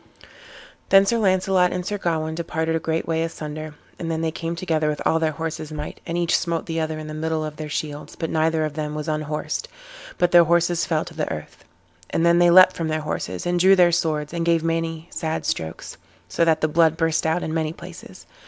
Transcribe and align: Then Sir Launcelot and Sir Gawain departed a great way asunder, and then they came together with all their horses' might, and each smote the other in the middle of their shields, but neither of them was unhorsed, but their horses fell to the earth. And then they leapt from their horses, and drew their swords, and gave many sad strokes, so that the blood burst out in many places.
Then 0.89 1.05
Sir 1.05 1.19
Launcelot 1.19 1.71
and 1.71 1.85
Sir 1.85 1.99
Gawain 1.99 2.33
departed 2.33 2.75
a 2.75 2.79
great 2.79 3.07
way 3.07 3.21
asunder, 3.21 3.75
and 3.99 4.09
then 4.09 4.21
they 4.21 4.31
came 4.31 4.55
together 4.55 4.89
with 4.89 4.99
all 5.05 5.19
their 5.19 5.33
horses' 5.33 5.71
might, 5.71 6.01
and 6.07 6.17
each 6.17 6.35
smote 6.35 6.65
the 6.65 6.79
other 6.79 6.97
in 6.97 7.05
the 7.05 7.13
middle 7.13 7.45
of 7.45 7.57
their 7.57 7.69
shields, 7.69 8.15
but 8.15 8.31
neither 8.31 8.65
of 8.65 8.73
them 8.73 8.95
was 8.95 9.07
unhorsed, 9.07 9.67
but 10.17 10.31
their 10.31 10.45
horses 10.45 10.87
fell 10.87 11.05
to 11.05 11.13
the 11.13 11.31
earth. 11.31 11.65
And 12.09 12.25
then 12.25 12.39
they 12.39 12.49
leapt 12.49 12.75
from 12.75 12.87
their 12.87 13.01
horses, 13.01 13.45
and 13.45 13.59
drew 13.59 13.75
their 13.75 13.91
swords, 13.91 14.33
and 14.33 14.43
gave 14.43 14.63
many 14.63 15.07
sad 15.11 15.45
strokes, 15.45 15.97
so 16.27 16.43
that 16.45 16.61
the 16.61 16.67
blood 16.67 16.97
burst 16.97 17.27
out 17.27 17.43
in 17.43 17.53
many 17.53 17.71
places. 17.71 18.25